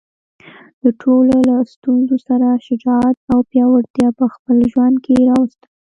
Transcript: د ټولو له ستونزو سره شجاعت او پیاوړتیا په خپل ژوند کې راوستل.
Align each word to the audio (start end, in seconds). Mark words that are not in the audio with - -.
د 0.83 0.85
ټولو 1.01 1.35
له 1.49 1.57
ستونزو 1.73 2.15
سره 2.27 2.47
شجاعت 2.65 3.17
او 3.31 3.39
پیاوړتیا 3.49 4.09
په 4.19 4.25
خپل 4.33 4.57
ژوند 4.71 4.95
کې 5.05 5.15
راوستل. 5.29 5.69